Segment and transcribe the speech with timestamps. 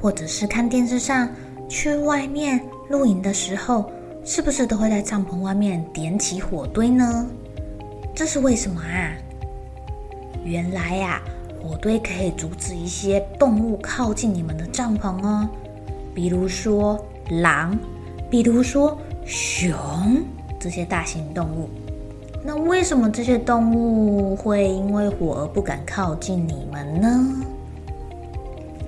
[0.00, 1.28] 或者是看电视上
[1.68, 3.90] 去外面露营的时候，
[4.24, 7.26] 是不是都会在帐篷外面点起火堆呢？
[8.14, 9.12] 这是为什么啊？
[10.44, 11.22] 原来呀，
[11.62, 15.48] 火堆可以阻止一些动物靠近你们的帐篷哦，
[16.14, 16.98] 比如说
[17.30, 17.78] 狼，
[18.30, 19.78] 比如说熊
[20.58, 21.68] 这些大型动物。
[22.44, 27.42] 那为什么这些动物会因为火而不敢靠近你们呢？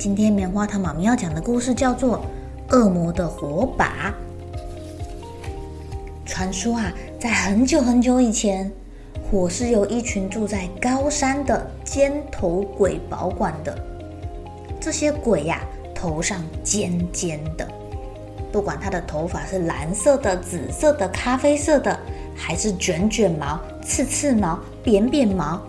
[0.00, 2.24] 今天棉花糖妈咪要讲的故事叫做
[2.74, 4.14] 《恶魔的火把》。
[6.24, 8.72] 传说啊，在很久很久以前，
[9.30, 13.78] 火是由一群住在高山的尖头鬼保管的。
[14.80, 15.60] 这些鬼呀，
[15.94, 17.68] 头上尖尖的，
[18.50, 22.00] 不管他的头发是蓝色的、紫色的、咖啡色的，
[22.34, 25.60] 还是卷卷毛、刺刺毛、扁扁毛，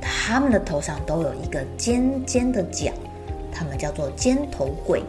[0.00, 2.92] 他们的头上都有一个尖尖的角。
[3.52, 5.02] 他们叫做尖头鬼。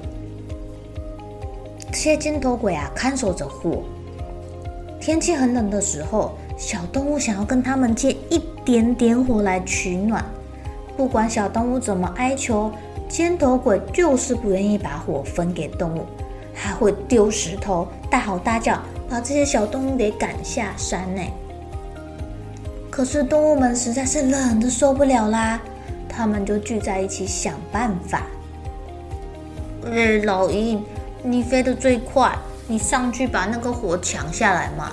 [1.92, 3.84] 这些尖头鬼啊，看守着火。
[5.00, 10.24] 天气很冷的时候，小动物想要跟他们借一点点火来取暖。
[10.96, 12.72] 不管小动物怎么哀求，
[13.10, 16.06] 尖头鬼就是不愿意把火分给动物，
[16.54, 18.80] 还会丢石头、大吼大叫，
[19.10, 21.22] 把这些小动物给赶下山呢。
[22.90, 25.60] 可是动物们实在是冷得受不了啦。
[26.16, 28.22] 他们就聚在一起想办法。
[29.86, 30.84] 哎，老鹰，
[31.22, 32.34] 你飞得最快，
[32.68, 34.92] 你上去把那个火抢下来嘛！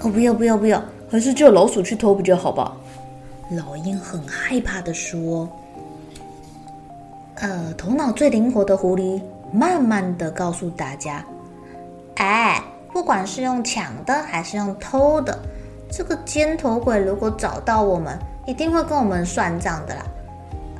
[0.00, 2.76] 哦，不要不要不要，还是叫老鼠去偷比较好吧？
[3.50, 5.48] 老鹰很害怕的说。
[7.36, 9.22] 呃，头脑最灵活的狐狸
[9.52, 11.24] 慢慢的告诉大家：
[12.16, 12.62] 哎，
[12.92, 15.38] 不管是用抢的还是用偷的，
[15.90, 18.18] 这个尖头鬼如果找到我们，
[18.48, 20.02] 一定会跟我们算账的啦，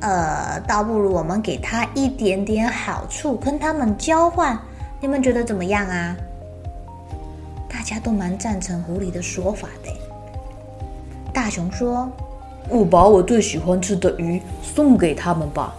[0.01, 4.59] 呃，倒不如我们给他一点点好处，跟他们交换，
[4.99, 6.17] 你们觉得怎么样啊？
[7.69, 9.91] 大家都蛮赞成狐狸的说法的。
[11.31, 12.11] 大熊说
[12.69, 15.71] ：“我把我最喜欢吃的鱼送给他们吧。”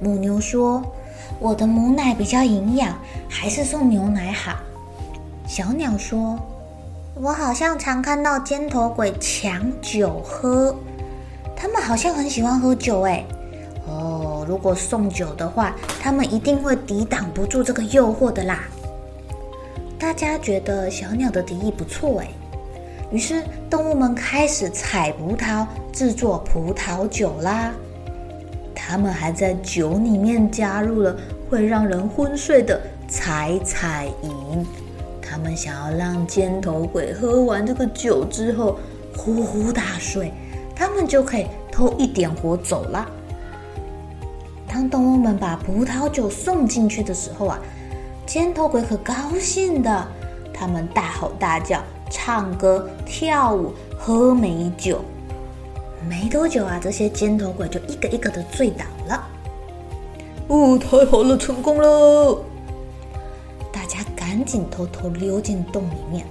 [0.00, 0.82] 母牛说
[1.38, 2.96] ：“我的母奶比较营养，
[3.28, 4.56] 还是送牛奶好。”
[5.46, 6.38] 小鸟说。
[7.22, 10.74] 我好像常看到尖头鬼抢酒喝，
[11.54, 13.26] 他们好像很喜欢喝酒诶。
[13.86, 18.64] 哦，如果送酒的话，他们一定会抵挡不住这个诱惑的啦。
[19.98, 22.30] 大家觉得小鸟的提议不错诶，
[23.10, 27.70] 于是动物们开始采葡萄制作葡萄酒啦。
[28.74, 31.14] 他们还在酒里面加入了
[31.50, 34.66] 会让人昏睡的彩彩饮。
[35.30, 38.80] 他们想要让尖头鬼喝完这个酒之后
[39.16, 40.32] 呼呼大睡，
[40.74, 43.08] 他们就可以偷一点火走了。
[44.66, 47.60] 当动物们把葡萄酒送进去的时候啊，
[48.26, 50.08] 尖头鬼可高兴的，
[50.52, 51.80] 他们大吼大叫、
[52.10, 55.00] 唱歌、跳舞、喝美酒。
[56.08, 59.28] 没多久啊，这些尖头鬼就一个一个的醉倒了。
[60.48, 62.42] 哦，太好了，成功了！
[64.30, 66.24] 赶紧偷偷溜进洞里面。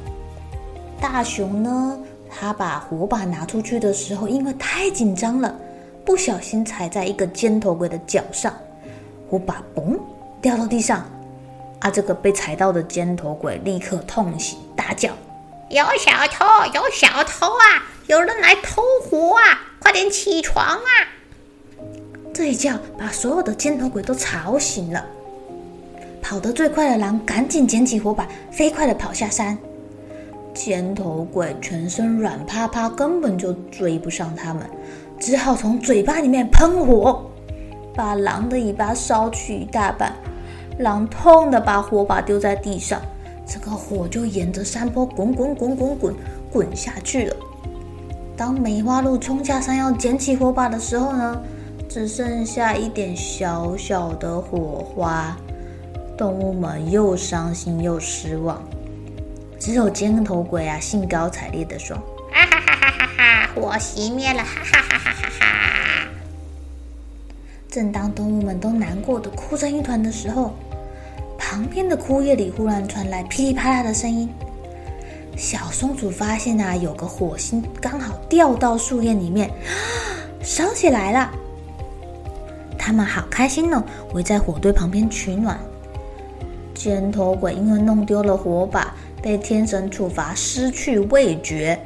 [1.01, 2.00] 大熊呢，
[2.30, 5.54] 他把火把拿出去的时候，因为太紧张了，
[6.06, 8.54] 不小心踩在一个尖头鬼的脚上，
[9.30, 10.00] 火把嘣
[10.42, 11.04] 掉到地上。
[11.80, 15.10] 啊，这个被踩到的尖头鬼立刻痛醒，大叫
[15.69, 16.45] ：“有小偷！
[16.74, 17.84] 有小偷啊！
[18.07, 19.60] 有人来偷火啊！
[19.80, 20.90] 快点起床啊！”
[22.34, 25.06] 这一叫把所有的尖头鬼都吵醒了。
[26.30, 29.58] 跑得最快的狼赶紧捡起火把，飞快地跑下山。
[30.54, 34.64] 尖头鬼全身软趴趴，根本就追不上他们，
[35.20, 37.26] 只好从嘴巴里面喷火，
[37.96, 40.14] 把狼的尾巴烧去一大半。
[40.78, 43.02] 狼痛的把火把丢在地上，
[43.44, 46.16] 这个火就沿着山坡滚滚滚滚滚
[46.52, 47.36] 滚下去了。
[48.38, 51.42] 当梅花鹿冲下山要捡起火把的时候呢，
[51.90, 55.36] 只剩下一点小小的火花。
[56.19, 58.62] 动物们又伤心又失望，
[59.57, 61.95] 只有尖头鬼啊兴高采烈地说
[62.30, 64.44] ：“哈哈哈哈哈哈，火熄灭了！
[64.44, 66.10] 哈哈哈哈哈哈。”
[67.71, 70.54] 正当动物们都难过的哭成一团的时候，
[71.38, 74.30] 旁边的枯叶里忽然传来噼里啪啦的声音。
[75.38, 79.50] 小松鼠发现啊，有个火星刚好掉到树叶里面，
[80.44, 81.31] 烧起来了。
[82.77, 83.81] 他们好开心哦，
[84.13, 85.57] 围在火堆旁边取暖。
[86.80, 91.78] 尖头鬼因为弄丢了火把，被天神处罚失去味觉，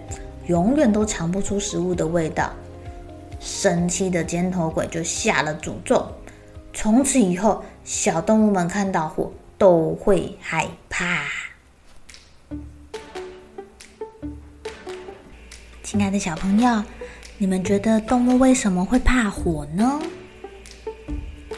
[0.46, 2.54] 永远都尝不出食物的味道。
[3.40, 6.08] 生气的尖头鬼就下了诅咒，
[6.74, 9.32] 从此以后，小动物们看到火。
[9.56, 11.24] 都会害怕。
[15.82, 16.84] 亲爱的小朋友，
[17.38, 20.02] 你们觉得动物为什么会怕火呢？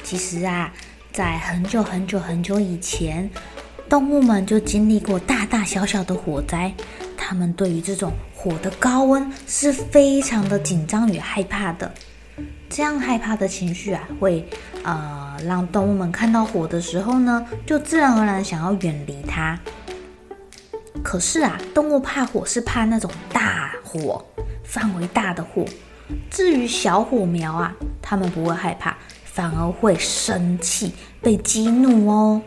[0.04, 0.72] 其实啊，
[1.16, 3.30] 在很久很久很久以前，
[3.88, 6.74] 动物们就经历过大大小小的火灾，
[7.16, 11.90] 它们对于这种火的高温是非常的紧张与害怕的。
[12.68, 14.46] 这样害怕的情绪啊，会
[14.84, 19.58] 呃让动物们看到火的时候呢，就自然而然想要远离它。
[21.02, 24.22] 可是啊，动物怕火是怕那种大火，
[24.66, 25.64] 范围大的火。
[26.30, 28.98] 至于小火苗啊，它们不会害怕，
[29.36, 32.42] 反而会生气，被激怒哦。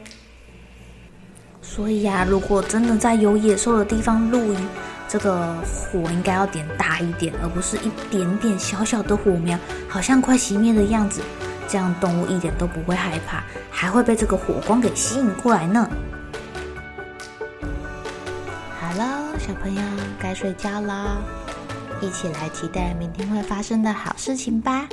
[1.61, 4.69] 所以呀、啊，如果真的在有野兽的地方露营，
[5.07, 11.21] 这个火应该要点大一点，而不是一点点小小的火苗，好像快熄灭的样子。
[11.69, 15.87] 这样动物一点都不会害怕，还会被这个火光给吸引过来呢。
[18.81, 19.83] 好了，小朋友
[20.19, 21.19] 该睡觉啦，
[22.01, 24.89] 一起来期待明天会发生的好事情吧。